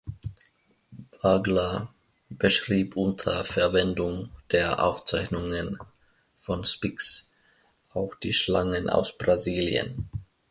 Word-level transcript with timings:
Wagler 1.21 1.93
beschrieb 2.29 2.95
unter 2.97 3.43
Verwendung 3.45 4.31
der 4.49 4.83
Aufzeichnungen 4.83 5.77
von 6.37 6.65
Spix 6.65 7.31
auch 7.93 8.15
die 8.15 8.33
Schlangen 8.33 8.89
aus 8.89 9.15
Brasilien. 9.15 10.09